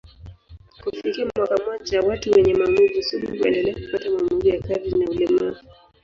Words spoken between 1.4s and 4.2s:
mmoja, watu wenye maumivu sugu huendelea kupata